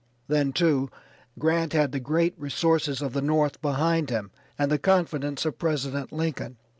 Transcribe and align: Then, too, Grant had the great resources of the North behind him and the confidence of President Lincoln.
Then, 0.27 0.51
too, 0.51 0.89
Grant 1.37 1.73
had 1.73 1.91
the 1.91 1.99
great 1.99 2.33
resources 2.35 3.03
of 3.03 3.13
the 3.13 3.21
North 3.21 3.61
behind 3.61 4.09
him 4.09 4.31
and 4.57 4.71
the 4.71 4.79
confidence 4.79 5.45
of 5.45 5.59
President 5.59 6.11
Lincoln. 6.11 6.57